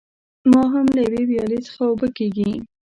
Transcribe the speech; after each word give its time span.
بیا 0.49 0.63
هم 0.73 0.85
له 0.95 0.99
یوې 1.07 1.21
ویالې 1.29 1.59
څخه 1.67 1.81
اوبه 1.89 2.07
کېږي. 2.17 2.51